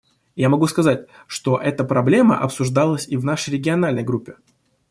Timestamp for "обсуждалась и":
2.39-3.17